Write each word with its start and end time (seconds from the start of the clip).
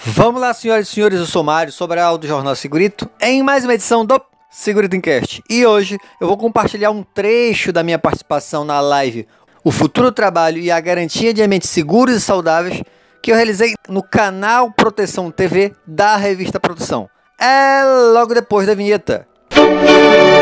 Vamos 0.00 0.40
lá, 0.40 0.54
senhoras 0.54 0.86
e 0.86 0.90
senhores, 0.92 1.18
eu 1.18 1.26
sou 1.26 1.42
Mário 1.42 1.72
Sobral 1.72 2.16
do 2.16 2.26
Jornal 2.26 2.54
Segurito, 2.54 3.10
em 3.20 3.42
mais 3.42 3.64
uma 3.64 3.74
edição 3.74 4.06
do 4.06 4.20
Segurito 4.48 4.94
Encast. 4.94 5.42
E 5.50 5.66
hoje 5.66 5.98
eu 6.20 6.28
vou 6.28 6.36
compartilhar 6.36 6.92
um 6.92 7.02
trecho 7.02 7.72
da 7.72 7.82
minha 7.82 7.98
participação 7.98 8.64
na 8.64 8.80
live 8.80 9.26
O 9.64 9.72
Futuro 9.72 10.12
Trabalho 10.12 10.58
e 10.58 10.70
a 10.70 10.78
Garantia 10.78 11.34
de 11.34 11.42
Ambientes 11.42 11.68
Seguros 11.70 12.14
e 12.14 12.20
Saudáveis 12.20 12.80
que 13.20 13.32
eu 13.32 13.36
realizei 13.36 13.74
no 13.88 14.00
canal 14.00 14.70
Proteção 14.70 15.32
TV 15.32 15.72
da 15.84 16.16
revista 16.16 16.60
Produção. 16.60 17.10
É 17.36 17.82
logo 18.12 18.34
depois 18.34 18.68
da 18.68 18.74
vinheta. 18.74 19.26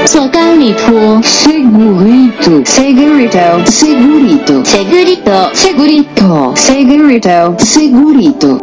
Segurito, 0.06 1.22
segurito, 1.22 2.62
segurito, 2.64 3.70
segurito, 3.70 4.64
segurito, 4.64 5.52
segurito, 5.54 6.56
segurito, 6.56 7.56
segurito. 7.64 8.58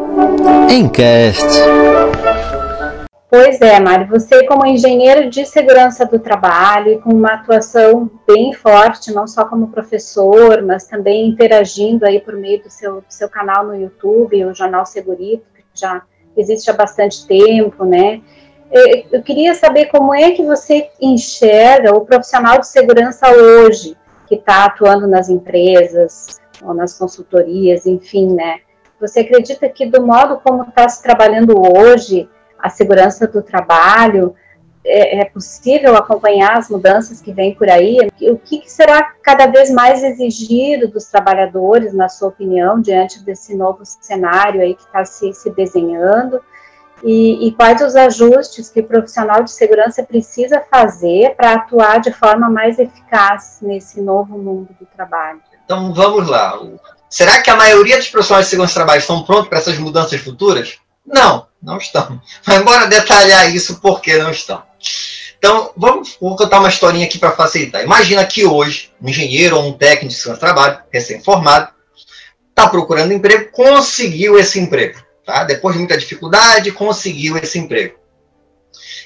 Encast. 0.69 1.43
Pois 3.29 3.59
é, 3.61 3.79
Mário, 3.79 4.07
você 4.07 4.45
como 4.45 4.65
engenheiro 4.65 5.29
de 5.29 5.45
segurança 5.45 6.05
do 6.05 6.19
trabalho 6.19 6.93
e 6.93 6.97
com 6.99 7.09
uma 7.09 7.33
atuação 7.33 8.09
bem 8.27 8.53
forte, 8.53 9.11
não 9.11 9.25
só 9.25 9.45
como 9.45 9.69
professor, 9.69 10.61
mas 10.61 10.85
também 10.85 11.29
interagindo 11.29 12.05
aí 12.05 12.19
por 12.19 12.35
meio 12.35 12.61
do 12.61 12.69
seu, 12.69 12.95
do 12.95 13.05
seu 13.09 13.29
canal 13.29 13.65
no 13.65 13.75
YouTube, 13.75 14.45
o 14.45 14.53
Jornal 14.53 14.85
Segurito, 14.85 15.45
que 15.55 15.63
já 15.73 16.03
existe 16.37 16.69
há 16.69 16.73
bastante 16.73 17.25
tempo, 17.25 17.85
né? 17.85 18.21
Eu 19.11 19.21
queria 19.21 19.53
saber 19.53 19.85
como 19.85 20.15
é 20.15 20.31
que 20.31 20.43
você 20.43 20.89
enxerga 20.99 21.95
o 21.95 22.01
profissional 22.01 22.59
de 22.59 22.67
segurança 22.67 23.29
hoje, 23.31 23.95
que 24.27 24.35
está 24.35 24.65
atuando 24.65 25.07
nas 25.07 25.29
empresas, 25.29 26.41
ou 26.63 26.73
nas 26.73 26.97
consultorias, 26.97 27.85
enfim, 27.85 28.33
né? 28.33 28.61
Você 28.99 29.19
acredita 29.19 29.67
que 29.69 29.85
do 29.85 30.05
modo 30.05 30.39
como 30.43 30.63
está 30.63 30.87
se 30.89 31.03
trabalhando 31.03 31.53
hoje, 31.77 32.27
a 32.57 32.69
segurança 32.69 33.27
do 33.27 33.43
trabalho, 33.43 34.33
é, 34.85 35.19
é, 35.19 35.25
possível 35.25 35.95
acompanhar 35.95 36.57
as 36.57 36.69
mudanças 36.69 37.21
que 37.21 37.31
vêm 37.31 37.53
por 37.53 37.69
aí? 37.69 37.97
O 38.21 38.37
que, 38.37 38.59
que, 38.59 38.71
será 38.71 39.13
cada 39.21 39.45
vez 39.47 39.69
mais 39.71 40.03
exigido 40.03 40.87
dos 40.87 41.05
trabalhadores, 41.05 41.93
na 41.93 42.09
sua 42.09 42.29
opinião, 42.29 42.81
diante 42.81 43.23
desse 43.23 43.55
novo 43.55 43.81
cenário 43.83 44.61
aí 44.61 44.73
que 44.73 44.83
está 44.83 45.05
se, 45.05 45.31
se 45.33 45.49
desenhando? 45.51 46.41
E, 47.03 47.47
e, 47.47 47.51
quais 47.51 47.81
os 47.81 47.95
ajustes 47.97 48.69
que 48.69 48.79
o 48.79 48.87
profissional 48.87 49.43
de 49.43 49.51
segurança 49.51 50.01
precisa 50.03 50.63
fazer 50.71 51.35
para 51.35 51.53
atuar 51.53 51.99
de 51.99 52.13
forma 52.13 52.49
mais 52.49 52.79
eficaz 52.79 53.57
nesse 53.61 53.99
novo 53.99 54.37
mundo 54.37 54.69
do 54.79 54.85
trabalho? 54.85 55.41
Então 55.65 55.93
vamos 55.93 56.29
lá. 56.29 56.57
Será 57.09 57.41
que 57.41 57.49
a 57.49 57.55
maioria 57.55 57.97
dos 57.97 58.07
profissionais 58.07 58.45
de 58.45 58.51
segurança 58.51 58.73
do 58.73 58.77
trabalho 58.77 58.99
estão 58.99 59.21
prontos 59.23 59.49
para 59.49 59.57
essas 59.57 59.77
mudanças 59.77 60.21
futuras? 60.21 60.77
Não, 61.05 61.45
não 61.61 61.77
estão. 61.77 62.21
Mas 62.47 62.61
bora 62.63 62.87
detalhar 62.87 63.53
isso 63.53 63.81
porque 63.81 64.17
não 64.17 64.31
estão. 64.31 64.63
Então, 65.37 65.71
vamos 65.75 66.17
vou 66.21 66.37
contar 66.37 66.59
uma 66.59 66.69
historinha 66.69 67.05
aqui 67.05 67.19
para 67.19 67.33
facilitar. 67.33 67.83
Imagina 67.83 68.25
que 68.25 68.45
hoje, 68.45 68.93
um 69.01 69.09
engenheiro 69.09 69.57
ou 69.57 69.67
um 69.67 69.73
técnico 69.73 70.07
de 70.07 70.13
segurança 70.13 70.39
do 70.39 70.53
trabalho, 70.53 70.79
recém-formado, 70.89 71.69
está 72.49 72.69
procurando 72.69 73.11
emprego, 73.11 73.51
conseguiu 73.51 74.39
esse 74.39 74.57
emprego. 74.57 75.02
Tá? 75.25 75.43
Depois 75.43 75.73
de 75.73 75.79
muita 75.79 75.97
dificuldade, 75.97 76.71
conseguiu 76.71 77.37
esse 77.37 77.57
emprego. 77.57 77.95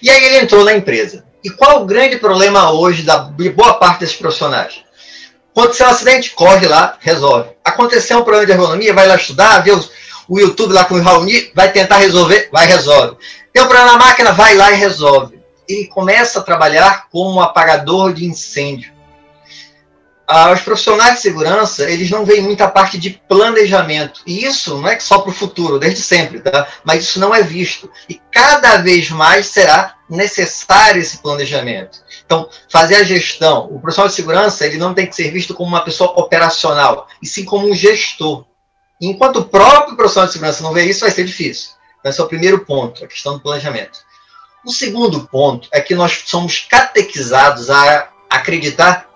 E 0.01 0.09
aí 0.09 0.23
ele 0.25 0.37
entrou 0.37 0.63
na 0.63 0.73
empresa. 0.73 1.25
E 1.43 1.49
qual 1.49 1.81
o 1.81 1.85
grande 1.85 2.17
problema 2.17 2.71
hoje 2.71 3.03
da 3.03 3.17
boa 3.19 3.75
parte 3.75 3.99
desses 4.01 4.15
profissionais? 4.15 4.83
Aconteceu 5.55 5.87
um 5.87 5.89
acidente, 5.89 6.31
corre 6.31 6.67
lá, 6.67 6.97
resolve. 6.99 7.49
Aconteceu 7.63 8.19
um 8.19 8.23
problema 8.23 8.45
de 8.45 8.51
ergonomia, 8.51 8.93
vai 8.93 9.07
lá 9.07 9.15
estudar, 9.15 9.59
vê 9.63 9.71
os, 9.71 9.89
o 10.27 10.39
YouTube 10.39 10.73
lá 10.73 10.85
com 10.85 10.95
o 10.95 11.01
Raoni, 11.01 11.51
vai 11.55 11.71
tentar 11.71 11.97
resolver, 11.97 12.49
vai 12.51 12.67
resolve. 12.67 13.17
Tem 13.51 13.63
um 13.63 13.67
problema 13.67 13.93
na 13.93 13.97
máquina, 13.97 14.31
vai 14.33 14.55
lá 14.55 14.71
e 14.71 14.75
resolve. 14.75 15.39
Ele 15.67 15.87
começa 15.87 16.39
a 16.39 16.43
trabalhar 16.43 17.07
como 17.09 17.35
um 17.35 17.41
apagador 17.41 18.13
de 18.13 18.25
incêndio. 18.25 18.96
Ah, 20.29 20.51
os 20.51 20.59
profissionais 20.59 21.15
de 21.15 21.21
segurança, 21.21 21.89
eles 21.89 22.09
não 22.09 22.25
veem 22.25 22.41
muita 22.41 22.67
parte 22.67 22.97
de 22.97 23.11
planejamento. 23.29 24.21
E 24.27 24.43
isso 24.43 24.77
não 24.77 24.89
é 24.89 24.99
só 24.99 25.19
para 25.19 25.29
o 25.29 25.33
futuro, 25.33 25.79
desde 25.79 26.01
sempre, 26.01 26.41
tá? 26.41 26.67
Mas 26.83 27.03
isso 27.03 27.17
não 27.17 27.33
é 27.33 27.41
visto. 27.41 27.89
E 28.09 28.19
cada 28.29 28.75
vez 28.77 29.09
mais 29.09 29.45
será 29.45 29.95
necessário 30.09 31.01
esse 31.01 31.19
planejamento. 31.19 31.99
Então, 32.25 32.49
fazer 32.69 32.95
a 32.95 33.03
gestão. 33.03 33.67
O 33.71 33.79
profissional 33.79 34.09
de 34.09 34.15
segurança, 34.15 34.65
ele 34.65 34.77
não 34.77 34.93
tem 34.93 35.07
que 35.07 35.15
ser 35.15 35.31
visto 35.31 35.53
como 35.53 35.69
uma 35.69 35.85
pessoa 35.85 36.11
operacional, 36.19 37.07
e 37.21 37.25
sim 37.25 37.45
como 37.45 37.69
um 37.69 37.73
gestor. 37.73 38.43
Enquanto 38.99 39.37
o 39.37 39.45
próprio 39.45 39.95
profissional 39.95 40.27
de 40.27 40.33
segurança 40.33 40.61
não 40.61 40.73
vê 40.73 40.83
isso, 40.83 41.01
vai 41.01 41.11
ser 41.11 41.23
difícil. 41.23 41.69
Então, 41.99 42.09
esse 42.09 42.19
é 42.19 42.23
o 42.23 42.27
primeiro 42.27 42.65
ponto, 42.65 43.05
a 43.05 43.07
questão 43.07 43.35
do 43.35 43.39
planejamento. 43.39 43.99
O 44.65 44.71
segundo 44.71 45.25
ponto 45.27 45.69
é 45.71 45.79
que 45.79 45.95
nós 45.95 46.23
somos 46.25 46.67
catequizados 46.69 47.69
a 47.69 48.09
acreditar 48.29 49.06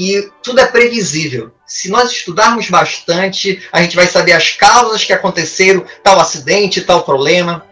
que 0.00 0.32
tudo 0.42 0.60
é 0.60 0.64
previsível. 0.64 1.52
Se 1.66 1.90
nós 1.90 2.10
estudarmos 2.10 2.70
bastante, 2.70 3.62
a 3.70 3.82
gente 3.82 3.94
vai 3.94 4.06
saber 4.06 4.32
as 4.32 4.52
causas 4.52 5.04
que 5.04 5.12
aconteceram, 5.12 5.84
tal 6.02 6.18
acidente, 6.18 6.80
tal 6.80 7.02
problema. 7.02 7.66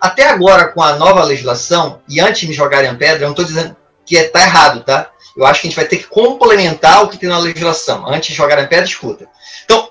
Até 0.00 0.28
agora, 0.28 0.68
com 0.68 0.80
a 0.80 0.94
nova 0.94 1.24
legislação, 1.24 2.00
e 2.08 2.20
antes 2.20 2.42
de 2.42 2.46
me 2.46 2.54
jogarem 2.54 2.88
a 2.88 2.94
pedra, 2.94 3.16
eu 3.16 3.22
não 3.22 3.30
estou 3.30 3.44
dizendo 3.44 3.76
que 4.06 4.14
está 4.14 4.42
é, 4.42 4.44
errado, 4.44 4.84
tá? 4.84 5.10
Eu 5.36 5.44
acho 5.44 5.60
que 5.60 5.66
a 5.66 5.70
gente 5.70 5.76
vai 5.76 5.84
ter 5.84 5.96
que 5.96 6.06
complementar 6.06 7.02
o 7.02 7.08
que 7.08 7.18
tem 7.18 7.28
na 7.28 7.38
legislação. 7.38 8.08
Antes 8.08 8.28
de 8.28 8.36
jogarem 8.36 8.68
pedra, 8.68 8.84
escuta. 8.84 9.26
Então, 9.64 9.90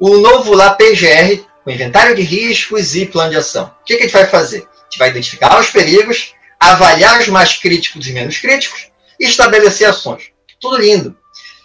o 0.00 0.16
novo 0.16 0.54
lá 0.54 0.70
PGR, 0.70 1.44
o 1.66 1.70
inventário 1.70 2.16
de 2.16 2.22
riscos 2.22 2.96
e 2.96 3.04
plano 3.04 3.32
de 3.32 3.36
ação. 3.36 3.66
O 3.82 3.84
que, 3.84 3.96
que 3.96 4.04
a 4.04 4.06
gente 4.06 4.14
vai 4.14 4.26
fazer? 4.26 4.60
A 4.60 4.84
gente 4.84 4.98
vai 4.98 5.10
identificar 5.10 5.60
os 5.60 5.68
perigos, 5.68 6.32
avaliar 6.58 7.20
os 7.20 7.28
mais 7.28 7.52
críticos 7.52 8.06
e 8.06 8.12
menos 8.12 8.38
críticos 8.38 8.88
e 9.20 9.26
estabelecer 9.26 9.86
ações. 9.86 10.37
Tudo 10.60 10.78
lindo. 10.78 11.16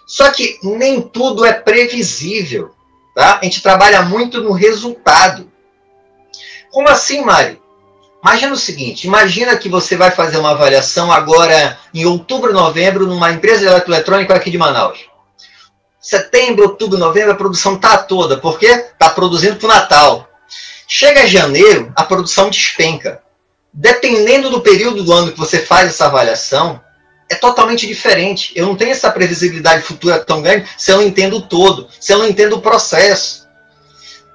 Só 0.05 0.31
que 0.31 0.59
nem 0.63 1.01
tudo 1.01 1.45
é 1.45 1.53
previsível. 1.53 2.73
Tá? 3.15 3.39
A 3.41 3.43
gente 3.43 3.61
trabalha 3.61 4.01
muito 4.01 4.41
no 4.41 4.51
resultado. 4.51 5.51
Como 6.71 6.89
assim, 6.89 7.21
Mário? 7.21 7.61
Imagina 8.23 8.53
o 8.53 8.57
seguinte: 8.57 9.05
imagina 9.05 9.57
que 9.57 9.69
você 9.69 9.95
vai 9.95 10.11
fazer 10.11 10.37
uma 10.37 10.51
avaliação 10.51 11.11
agora 11.11 11.77
em 11.93 12.05
outubro, 12.05 12.53
novembro, 12.53 13.05
numa 13.05 13.31
empresa 13.31 13.61
de 13.61 13.65
eletroeletrônica 13.67 14.33
aqui 14.33 14.49
de 14.49 14.57
Manaus 14.57 15.13
setembro, 16.03 16.65
outubro, 16.65 16.99
novembro, 16.99 17.31
a 17.31 17.35
produção 17.35 17.79
tá 17.79 17.97
toda, 17.97 18.37
porque 18.37 18.65
está 18.65 19.09
produzindo 19.09 19.55
para 19.55 19.65
o 19.65 19.69
Natal. 19.69 20.29
Chega 20.85 21.25
janeiro, 21.25 21.93
a 21.95 22.03
produção 22.03 22.49
despenca. 22.49 23.23
Dependendo 23.71 24.49
do 24.49 24.59
período 24.59 25.01
do 25.01 25.13
ano 25.13 25.31
que 25.31 25.39
você 25.39 25.59
faz 25.59 25.87
essa 25.87 26.05
avaliação, 26.05 26.79
é 27.33 27.35
totalmente 27.35 27.85
diferente. 27.85 28.53
Eu 28.55 28.66
não 28.67 28.75
tenho 28.75 28.91
essa 28.91 29.11
previsibilidade 29.11 29.83
futura 29.83 30.19
tão 30.19 30.41
grande 30.41 30.69
se 30.77 30.91
eu 30.91 30.97
não 30.97 31.03
entendo 31.03 31.38
o 31.38 31.41
todo, 31.41 31.88
se 31.99 32.13
eu 32.13 32.19
não 32.19 32.27
entendo 32.27 32.55
o 32.55 32.61
processo. 32.61 33.44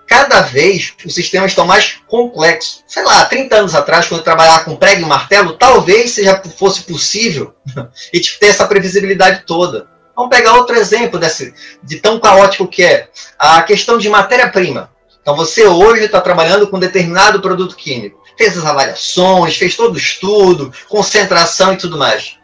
Cada 0.06 0.40
vez 0.40 0.94
os 1.04 1.14
sistemas 1.14 1.50
estão 1.50 1.66
mais 1.66 1.98
complexos. 2.06 2.82
Sei 2.86 3.04
lá, 3.04 3.24
30 3.26 3.56
anos 3.56 3.74
atrás, 3.74 4.06
quando 4.06 4.20
eu 4.20 4.24
trabalhava 4.24 4.64
com 4.64 4.74
prego 4.74 5.02
e 5.02 5.04
martelo, 5.04 5.52
talvez 5.52 6.12
seja 6.12 6.42
fosse 6.56 6.82
possível 6.82 7.54
e 8.12 8.20
ter 8.20 8.46
essa 8.46 8.66
previsibilidade 8.66 9.42
toda. 9.46 9.86
Vamos 10.16 10.34
pegar 10.34 10.54
outro 10.54 10.74
exemplo 10.76 11.18
desse, 11.18 11.54
de 11.82 11.96
tão 12.00 12.18
caótico 12.18 12.66
que 12.66 12.82
é 12.82 13.08
a 13.38 13.62
questão 13.62 13.98
de 13.98 14.08
matéria-prima. 14.08 14.90
Então 15.20 15.36
você 15.36 15.66
hoje 15.66 16.04
está 16.04 16.22
trabalhando 16.22 16.66
com 16.68 16.78
determinado 16.78 17.42
produto 17.42 17.76
químico, 17.76 18.24
fez 18.36 18.56
as 18.56 18.64
avaliações, 18.64 19.56
fez 19.56 19.76
todo 19.76 19.94
o 19.94 19.98
estudo, 19.98 20.72
concentração 20.88 21.74
e 21.74 21.76
tudo 21.76 21.98
mais. 21.98 22.37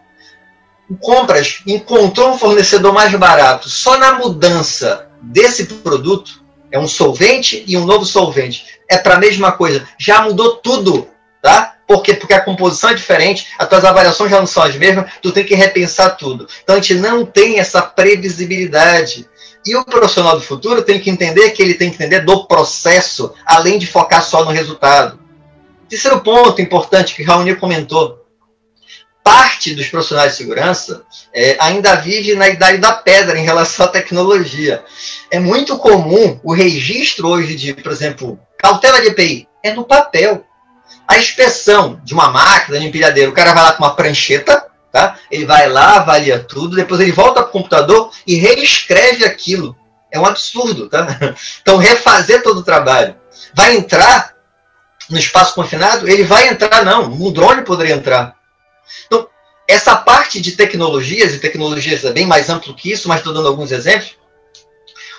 Compras 1.00 1.62
encontrou 1.66 2.32
um 2.32 2.38
fornecedor 2.38 2.92
mais 2.92 3.14
barato. 3.14 3.68
Só 3.68 3.98
na 3.98 4.12
mudança 4.12 5.08
desse 5.22 5.64
produto, 5.64 6.42
é 6.70 6.78
um 6.78 6.88
solvente 6.88 7.64
e 7.66 7.76
um 7.76 7.86
novo 7.86 8.04
solvente. 8.04 8.66
É 8.90 8.98
para 8.98 9.14
a 9.14 9.18
mesma 9.18 9.52
coisa. 9.52 9.86
Já 9.98 10.22
mudou 10.22 10.56
tudo, 10.56 11.08
tá? 11.40 11.76
Por 11.86 12.02
quê? 12.02 12.14
Porque 12.14 12.34
a 12.34 12.40
composição 12.40 12.90
é 12.90 12.94
diferente, 12.94 13.46
as 13.58 13.68
tuas 13.68 13.84
avaliações 13.84 14.30
já 14.30 14.38
não 14.40 14.46
são 14.46 14.62
as 14.62 14.74
mesmas, 14.74 15.10
tu 15.22 15.30
tem 15.30 15.44
que 15.44 15.54
repensar 15.54 16.16
tudo. 16.16 16.48
Então 16.62 16.74
a 16.74 16.80
gente 16.80 16.94
não 16.94 17.24
tem 17.24 17.58
essa 17.58 17.82
previsibilidade. 17.82 19.28
E 19.66 19.76
o 19.76 19.84
profissional 19.84 20.34
do 20.34 20.42
futuro 20.42 20.82
tem 20.82 20.98
que 20.98 21.08
entender 21.08 21.50
que 21.50 21.62
ele 21.62 21.74
tem 21.74 21.90
que 21.90 21.96
entender 21.96 22.20
do 22.20 22.46
processo, 22.46 23.32
além 23.46 23.78
de 23.78 23.86
focar 23.86 24.22
só 24.22 24.44
no 24.44 24.50
resultado. 24.50 25.18
Terceiro 25.88 26.20
ponto 26.20 26.60
importante 26.60 27.14
que 27.14 27.22
Raoni 27.22 27.54
comentou. 27.54 28.23
Parte 29.24 29.74
dos 29.74 29.88
profissionais 29.88 30.32
de 30.32 30.38
segurança 30.38 31.02
é, 31.32 31.56
ainda 31.58 31.96
vive 31.96 32.34
na 32.36 32.48
idade 32.48 32.78
da 32.78 32.92
pedra 32.92 33.38
em 33.38 33.44
relação 33.44 33.86
à 33.86 33.88
tecnologia. 33.88 34.84
É 35.30 35.40
muito 35.40 35.78
comum 35.78 36.38
o 36.44 36.52
registro 36.52 37.28
hoje 37.28 37.56
de, 37.56 37.72
por 37.74 37.90
exemplo, 37.90 38.38
cautela 38.58 39.00
de 39.00 39.08
EPI 39.08 39.48
é 39.62 39.72
no 39.72 39.84
papel 39.84 40.44
a 41.08 41.18
inspeção 41.18 42.00
de 42.04 42.14
uma 42.14 42.28
máquina 42.28 42.78
de 42.78 42.86
empilhadeira, 42.86 43.30
o 43.30 43.34
cara 43.34 43.52
vai 43.52 43.62
lá 43.62 43.72
com 43.72 43.82
uma 43.82 43.94
prancheta, 43.94 44.66
tá? 44.92 45.16
Ele 45.30 45.44
vai 45.44 45.68
lá, 45.68 45.96
avalia 45.96 46.38
tudo, 46.38 46.76
depois 46.76 47.00
ele 47.00 47.12
volta 47.12 47.42
para 47.42 47.48
o 47.48 47.52
computador 47.52 48.10
e 48.26 48.36
reescreve 48.36 49.24
aquilo. 49.24 49.76
É 50.10 50.18
um 50.18 50.26
absurdo, 50.26 50.88
tá? 50.88 51.06
Então, 51.60 51.76
refazer 51.76 52.42
todo 52.42 52.58
o 52.58 52.64
trabalho. 52.64 53.16
Vai 53.52 53.76
entrar 53.76 54.34
no 55.10 55.18
espaço 55.18 55.54
confinado, 55.54 56.08
ele 56.08 56.24
vai 56.24 56.48
entrar, 56.48 56.84
não. 56.84 57.10
Um 57.10 57.32
drone 57.32 57.62
poderia 57.62 57.94
entrar. 57.94 58.36
Então, 59.06 59.28
essa 59.66 59.96
parte 59.96 60.40
de 60.40 60.52
tecnologias, 60.52 61.34
e 61.34 61.38
tecnologias 61.38 62.04
é 62.04 62.12
bem 62.12 62.26
mais 62.26 62.50
amplo 62.50 62.74
que 62.74 62.92
isso, 62.92 63.08
mas 63.08 63.18
estou 63.18 63.32
dando 63.32 63.48
alguns 63.48 63.72
exemplos, 63.72 64.16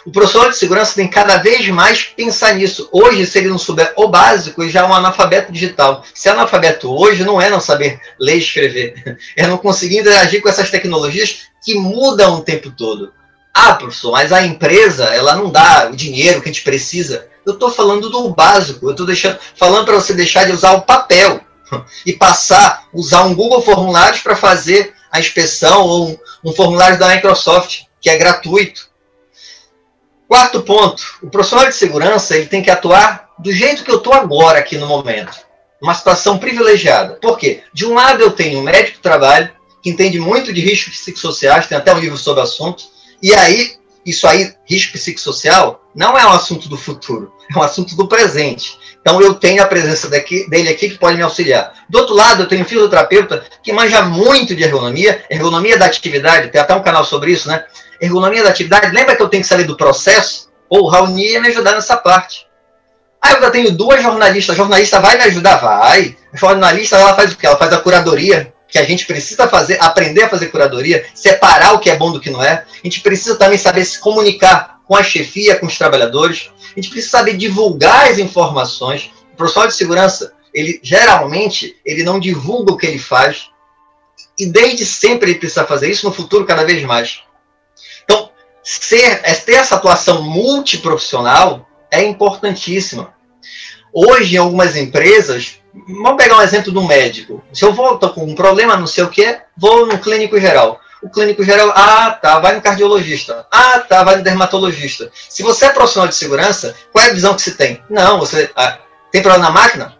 o 0.05 0.11
profissional 0.11 0.51
de 0.51 0.57
segurança 0.57 0.93
tem 0.93 1.07
cada 1.07 1.37
vez 1.37 1.67
mais 1.69 2.03
pensar 2.03 2.53
nisso. 2.53 2.87
Hoje, 2.91 3.25
se 3.25 3.39
ele 3.39 3.47
não 3.47 3.57
souber 3.57 3.91
o 3.95 4.07
básico, 4.07 4.61
ele 4.61 4.69
já 4.69 4.81
é 4.81 4.83
um 4.85 4.93
analfabeto 4.93 5.51
digital. 5.51 6.03
Se 6.13 6.29
é 6.29 6.31
analfabeto 6.31 6.95
hoje, 6.95 7.23
não 7.23 7.41
é 7.41 7.49
não 7.49 7.59
saber 7.59 7.99
ler 8.19 8.35
e 8.35 8.39
escrever. 8.39 9.17
É 9.35 9.47
não 9.47 9.57
conseguir 9.57 9.97
interagir 9.97 10.41
com 10.41 10.47
essas 10.47 10.69
tecnologias 10.69 11.47
que 11.63 11.73
mudam 11.73 12.35
o 12.35 12.41
tempo 12.41 12.69
todo. 12.69 13.11
Ah, 13.51 13.73
professor, 13.73 14.11
mas 14.11 14.31
a 14.31 14.45
empresa, 14.45 15.05
ela 15.05 15.35
não 15.35 15.49
dá 15.49 15.89
o 15.91 15.95
dinheiro 15.95 16.39
que 16.39 16.49
a 16.49 16.51
gente 16.51 16.63
precisa. 16.63 17.27
Eu 17.43 17.53
estou 17.53 17.71
falando 17.71 18.09
do 18.09 18.29
básico. 18.29 18.87
Eu 18.87 18.91
estou 18.91 19.07
falando 19.55 19.85
para 19.85 19.95
você 19.95 20.13
deixar 20.13 20.45
de 20.45 20.51
usar 20.51 20.73
o 20.73 20.81
papel 20.81 21.41
e 22.05 22.13
passar 22.13 22.87
usar 22.93 23.23
um 23.23 23.35
Google 23.35 23.61
Formulários 23.61 24.21
para 24.21 24.35
fazer 24.35 24.93
a 25.11 25.19
inspeção 25.19 25.81
ou 25.83 26.09
um, 26.09 26.17
um 26.43 26.53
formulário 26.53 26.99
da 26.99 27.09
Microsoft, 27.09 27.83
que 28.01 28.09
é 28.09 28.17
gratuito. 28.17 28.89
Quarto 30.27 30.61
ponto, 30.63 31.03
o 31.21 31.29
profissional 31.29 31.67
de 31.67 31.75
segurança 31.75 32.35
ele 32.35 32.47
tem 32.47 32.61
que 32.61 32.71
atuar 32.71 33.29
do 33.37 33.51
jeito 33.51 33.83
que 33.83 33.91
eu 33.91 33.97
estou 33.97 34.13
agora 34.13 34.59
aqui 34.59 34.77
no 34.77 34.87
momento. 34.87 35.45
Uma 35.81 35.93
situação 35.93 36.37
privilegiada. 36.37 37.15
Por 37.15 37.37
quê? 37.37 37.63
De 37.73 37.85
um 37.85 37.93
lado 37.93 38.21
eu 38.21 38.31
tenho 38.31 38.59
um 38.59 38.63
médico 38.63 38.97
do 38.97 39.01
trabalho, 39.01 39.51
que 39.83 39.89
entende 39.89 40.19
muito 40.19 40.51
de 40.51 40.61
riscos 40.61 40.97
psicossociais, 40.97 41.67
tem 41.67 41.77
até 41.77 41.93
um 41.93 41.99
livro 41.99 42.17
sobre 42.17 42.41
o 42.41 42.43
assunto, 42.43 42.85
e 43.21 43.33
aí, 43.33 43.77
isso 44.05 44.27
aí, 44.27 44.53
risco 44.65 44.93
psicossocial, 44.93 45.81
não 45.95 46.17
é 46.17 46.25
um 46.25 46.31
assunto 46.31 46.69
do 46.69 46.77
futuro, 46.77 47.33
é 47.53 47.57
um 47.57 47.63
assunto 47.63 47.95
do 47.95 48.07
presente. 48.07 48.77
Então 49.01 49.21
eu 49.21 49.33
tenho 49.33 49.61
a 49.63 49.67
presença 49.67 50.09
daqui, 50.09 50.49
dele 50.49 50.69
aqui 50.69 50.89
que 50.89 50.97
pode 50.97 51.17
me 51.17 51.23
auxiliar. 51.23 51.73
Do 51.89 51.99
outro 51.99 52.13
lado, 52.13 52.43
eu 52.43 52.47
tenho 52.47 52.61
um 52.61 52.65
fisioterapeuta 52.65 53.43
que 53.63 53.73
manja 53.73 54.03
muito 54.03 54.55
de 54.55 54.63
ergonomia, 54.63 55.23
ergonomia 55.29 55.77
da 55.77 55.85
atividade, 55.85 56.49
tem 56.49 56.61
até 56.61 56.73
um 56.73 56.81
canal 56.81 57.05
sobre 57.05 57.31
isso, 57.31 57.47
né? 57.47 57.63
Ergonomia 57.99 58.43
da 58.43 58.49
atividade, 58.49 58.93
lembra 58.93 59.15
que 59.15 59.21
eu 59.21 59.29
tenho 59.29 59.43
que 59.43 59.49
saber 59.49 59.63
do 59.63 59.77
processo? 59.77 60.49
Ou 60.69 60.83
o 60.83 60.87
Raoni 60.87 61.31
ia 61.31 61.41
me 61.41 61.47
ajudar 61.47 61.73
nessa 61.73 61.95
parte. 61.95 62.47
Aí 63.21 63.33
eu 63.33 63.41
já 63.41 63.49
tenho 63.49 63.71
duas 63.71 64.01
jornalistas, 64.03 64.53
a 64.53 64.57
jornalista 64.57 64.99
vai 64.99 65.17
me 65.17 65.23
ajudar? 65.23 65.57
Vai. 65.57 66.15
A 66.33 66.37
jornalista, 66.37 66.95
ela 66.95 67.15
faz 67.15 67.31
o 67.31 67.37
quê? 67.37 67.47
Ela 67.47 67.57
faz 67.57 67.73
a 67.73 67.79
curadoria, 67.79 68.53
que 68.75 68.79
a 68.79 68.83
gente 68.83 69.05
precisa 69.05 69.47
fazer, 69.47 69.81
aprender 69.81 70.23
a 70.23 70.29
fazer 70.29 70.47
curadoria, 70.47 71.05
separar 71.13 71.71
o 71.71 71.79
que 71.79 71.89
é 71.89 71.95
bom 71.95 72.11
do 72.11 72.19
que 72.19 72.29
não 72.29 72.43
é. 72.43 72.65
A 72.73 72.83
gente 72.83 72.99
precisa 72.99 73.37
também 73.37 73.57
saber 73.57 73.85
se 73.85 73.97
comunicar 73.97 74.81
com 74.85 74.97
a 74.97 75.01
chefia, 75.01 75.55
com 75.55 75.65
os 75.65 75.77
trabalhadores. 75.77 76.49
A 76.75 76.81
gente 76.81 76.89
precisa 76.89 77.17
saber 77.17 77.37
divulgar 77.37 78.11
as 78.11 78.17
informações. 78.17 79.11
O 79.31 79.37
profissional 79.37 79.69
de 79.69 79.75
segurança, 79.75 80.33
ele 80.53 80.77
geralmente, 80.83 81.77
ele 81.85 82.03
não 82.03 82.19
divulga 82.19 82.73
o 82.73 82.77
que 82.77 82.85
ele 82.85 82.99
faz. 82.99 83.49
E 84.37 84.45
desde 84.45 84.85
sempre 84.85 85.31
ele 85.31 85.39
precisa 85.39 85.63
fazer 85.63 85.89
isso, 85.89 86.05
no 86.05 86.13
futuro 86.13 86.43
cada 86.43 86.65
vez 86.65 86.83
mais. 86.83 87.21
Então, 88.03 88.29
ser, 88.61 89.21
é, 89.23 89.33
ter 89.35 89.53
essa 89.53 89.75
atuação 89.75 90.21
multiprofissional 90.21 91.65
é 91.89 92.03
importantíssima. 92.03 93.13
Hoje, 93.97 94.35
em 94.35 94.39
algumas 94.39 94.75
empresas, 94.75 95.61
vamos 95.87 96.21
pegar 96.21 96.35
um 96.37 96.41
exemplo 96.41 96.69
do 96.69 96.83
médico. 96.83 97.41
Se 97.53 97.63
eu 97.63 97.71
vou, 97.71 97.97
tô 97.97 98.09
com 98.09 98.25
um 98.25 98.35
problema, 98.35 98.75
não 98.75 98.87
sei 98.87 99.05
o 99.05 99.09
que, 99.09 99.37
vou 99.55 99.87
no 99.87 99.97
clínico 99.99 100.37
geral. 100.37 100.81
O 101.01 101.09
clínico 101.09 101.41
geral, 101.45 101.71
ah, 101.73 102.11
tá, 102.11 102.37
vai 102.39 102.55
no 102.55 102.61
cardiologista. 102.61 103.47
Ah, 103.49 103.79
tá, 103.79 104.03
vai 104.03 104.17
no 104.17 104.23
dermatologista. 104.23 105.09
Se 105.29 105.41
você 105.41 105.67
é 105.67 105.69
profissional 105.69 106.09
de 106.09 106.15
segurança, 106.15 106.75
qual 106.91 107.05
é 107.05 107.09
a 107.09 107.13
visão 107.13 107.33
que 107.35 107.41
você 107.41 107.51
tem? 107.51 107.81
Não, 107.89 108.19
você 108.19 108.51
ah, 108.53 108.79
tem 109.13 109.21
problema 109.21 109.45
na 109.45 109.51
máquina? 109.51 109.95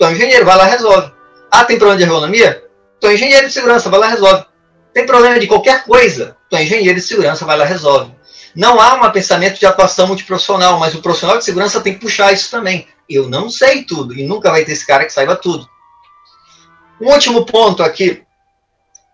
É 0.00 0.10
engenheiro, 0.10 0.44
vai 0.44 0.56
lá 0.56 0.64
resolve. 0.64 1.12
Ah, 1.48 1.64
tem 1.64 1.78
problema 1.78 1.98
de 1.98 2.02
ergonomia? 2.02 2.64
É 3.00 3.14
engenheiro 3.14 3.46
de 3.46 3.52
segurança, 3.52 3.88
vai 3.88 4.00
lá 4.00 4.08
resolve. 4.08 4.44
Tem 4.92 5.06
problema 5.06 5.38
de 5.38 5.46
qualquer 5.46 5.84
coisa? 5.84 6.36
É 6.52 6.64
engenheiro 6.64 6.98
de 6.98 7.06
segurança, 7.06 7.44
vai 7.44 7.56
lá 7.56 7.64
resolve. 7.64 8.10
Não 8.56 8.80
há 8.80 8.94
um 8.94 9.12
pensamento 9.12 9.60
de 9.60 9.66
atuação 9.66 10.08
multiprofissional, 10.08 10.80
mas 10.80 10.96
o 10.96 11.02
profissional 11.02 11.38
de 11.38 11.44
segurança 11.44 11.80
tem 11.80 11.94
que 11.94 12.00
puxar 12.00 12.32
isso 12.32 12.50
também. 12.50 12.88
Eu 13.08 13.28
não 13.28 13.48
sei 13.48 13.84
tudo, 13.84 14.14
e 14.14 14.26
nunca 14.26 14.50
vai 14.50 14.64
ter 14.64 14.72
esse 14.72 14.86
cara 14.86 15.04
que 15.04 15.12
saiba 15.12 15.36
tudo. 15.36 15.68
Um 17.00 17.10
último 17.12 17.44
ponto 17.44 17.82
aqui. 17.82 18.22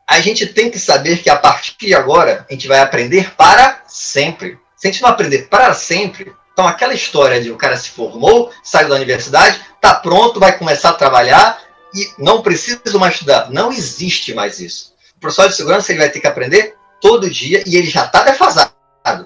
A 0.06 0.20
gente 0.20 0.46
tem 0.46 0.70
que 0.70 0.78
saber 0.78 1.22
que 1.22 1.30
a 1.30 1.36
partir 1.36 1.76
de 1.78 1.94
agora, 1.94 2.46
a 2.48 2.52
gente 2.52 2.68
vai 2.68 2.80
aprender 2.80 3.34
para 3.34 3.82
sempre. 3.86 4.58
Se 4.76 4.88
a 4.88 4.90
gente 4.90 5.02
não 5.02 5.10
aprender 5.10 5.48
para 5.48 5.72
sempre, 5.74 6.32
então 6.52 6.66
aquela 6.66 6.94
história 6.94 7.40
de 7.40 7.50
o 7.50 7.56
cara 7.56 7.76
se 7.76 7.90
formou, 7.90 8.52
saiu 8.62 8.88
da 8.88 8.96
universidade, 8.96 9.60
está 9.74 9.94
pronto, 9.94 10.40
vai 10.40 10.56
começar 10.58 10.90
a 10.90 10.94
trabalhar 10.94 11.58
e 11.94 12.10
não 12.18 12.42
precisa 12.42 12.80
mais 12.98 13.14
estudar. 13.14 13.50
Não 13.50 13.72
existe 13.72 14.34
mais 14.34 14.60
isso. 14.60 14.92
O 15.16 15.20
professor 15.20 15.48
de 15.48 15.56
segurança 15.56 15.92
ele 15.92 16.00
vai 16.00 16.10
ter 16.10 16.20
que 16.20 16.26
aprender 16.26 16.74
todo 17.00 17.30
dia 17.30 17.62
e 17.66 17.76
ele 17.76 17.88
já 17.88 18.04
está 18.04 18.22
defasado, 18.22 18.72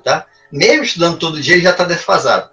tá? 0.02 0.26
Mesmo 0.52 0.84
estudando 0.84 1.18
todo 1.18 1.40
dia, 1.40 1.54
ele 1.54 1.64
já 1.64 1.70
está 1.70 1.84
defasado. 1.84 2.50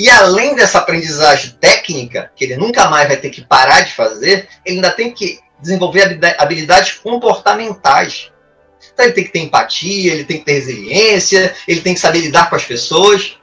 E 0.00 0.08
além 0.08 0.54
dessa 0.54 0.78
aprendizagem 0.78 1.50
técnica, 1.60 2.32
que 2.34 2.44
ele 2.44 2.56
nunca 2.56 2.88
mais 2.88 3.06
vai 3.06 3.18
ter 3.18 3.28
que 3.28 3.44
parar 3.44 3.82
de 3.82 3.92
fazer, 3.92 4.48
ele 4.64 4.76
ainda 4.76 4.90
tem 4.90 5.12
que 5.12 5.38
desenvolver 5.60 6.18
habilidades 6.38 6.92
comportamentais. 6.94 8.32
Então 8.94 9.04
ele 9.04 9.12
tem 9.12 9.24
que 9.24 9.30
ter 9.30 9.40
empatia, 9.40 10.14
ele 10.14 10.24
tem 10.24 10.38
que 10.38 10.46
ter 10.46 10.54
resiliência, 10.54 11.54
ele 11.68 11.82
tem 11.82 11.92
que 11.92 12.00
saber 12.00 12.20
lidar 12.20 12.48
com 12.48 12.56
as 12.56 12.64
pessoas. 12.64 13.36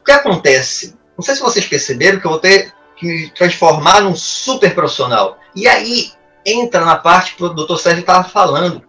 O 0.00 0.04
que 0.04 0.12
acontece? 0.12 0.94
Não 1.16 1.24
sei 1.24 1.34
se 1.34 1.40
vocês 1.40 1.66
perceberam 1.66 2.20
que 2.20 2.26
eu 2.28 2.30
vou 2.30 2.38
ter 2.38 2.72
que 2.96 3.04
me 3.04 3.30
transformar 3.30 4.00
num 4.02 4.14
super 4.14 4.72
profissional. 4.72 5.36
E 5.52 5.66
aí 5.66 6.12
entra 6.46 6.84
na 6.84 6.94
parte 6.94 7.34
que 7.34 7.42
o 7.42 7.48
doutor 7.48 7.76
Sérgio 7.76 8.02
estava 8.02 8.22
falando 8.22 8.84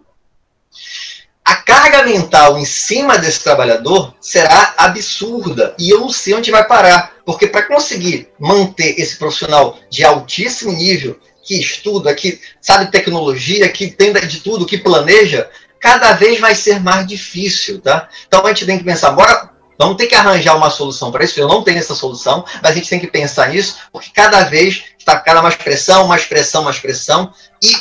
a 1.50 1.56
carga 1.56 2.04
mental 2.04 2.56
em 2.56 2.64
cima 2.64 3.18
desse 3.18 3.42
trabalhador 3.42 4.14
será 4.20 4.72
absurda 4.76 5.74
e 5.76 5.90
eu 5.90 5.98
não 5.98 6.08
sei 6.08 6.34
onde 6.34 6.48
vai 6.48 6.64
parar, 6.64 7.14
porque 7.26 7.48
para 7.48 7.64
conseguir 7.64 8.28
manter 8.38 9.00
esse 9.00 9.16
profissional 9.16 9.76
de 9.90 10.04
altíssimo 10.04 10.70
nível, 10.70 11.18
que 11.42 11.58
estuda, 11.58 12.14
que 12.14 12.40
sabe 12.60 12.92
tecnologia, 12.92 13.68
que 13.68 13.86
entenda 13.86 14.24
de 14.24 14.38
tudo, 14.42 14.64
que 14.64 14.78
planeja, 14.78 15.50
cada 15.80 16.12
vez 16.12 16.38
vai 16.38 16.54
ser 16.54 16.78
mais 16.78 17.04
difícil, 17.04 17.80
tá? 17.80 18.08
Então 18.28 18.46
a 18.46 18.48
gente 18.50 18.64
tem 18.64 18.78
que 18.78 18.84
pensar, 18.84 19.10
bora, 19.10 19.50
vamos 19.76 19.96
ter 19.96 20.06
que 20.06 20.14
arranjar 20.14 20.56
uma 20.56 20.70
solução 20.70 21.10
para 21.10 21.24
isso. 21.24 21.40
Eu 21.40 21.48
não 21.48 21.64
tenho 21.64 21.78
essa 21.78 21.96
solução, 21.96 22.44
mas 22.62 22.70
a 22.70 22.74
gente 22.76 22.88
tem 22.88 23.00
que 23.00 23.08
pensar 23.08 23.48
nisso, 23.48 23.76
porque 23.92 24.10
cada 24.14 24.44
vez 24.44 24.84
está 24.96 25.18
cada 25.18 25.42
mais 25.42 25.56
pressão, 25.56 26.06
mais 26.06 26.24
pressão, 26.24 26.62
mais 26.62 26.78
pressão, 26.78 27.32
e 27.60 27.74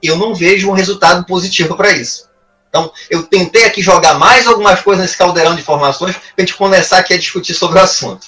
eu 0.00 0.16
não 0.16 0.32
vejo 0.32 0.70
um 0.70 0.74
resultado 0.74 1.26
positivo 1.26 1.74
para 1.74 1.90
isso. 1.90 2.35
Então, 2.76 2.92
eu 3.08 3.22
tentei 3.22 3.64
aqui 3.64 3.80
jogar 3.80 4.18
mais 4.18 4.46
algumas 4.46 4.82
coisas 4.82 5.02
nesse 5.02 5.16
caldeirão 5.16 5.54
de 5.54 5.62
informações 5.62 6.14
para 6.14 6.24
a 6.36 6.40
gente 6.42 6.54
começar 6.54 6.98
aqui 6.98 7.14
a 7.14 7.18
discutir 7.18 7.54
sobre 7.54 7.78
o 7.78 7.82
assunto. 7.82 8.26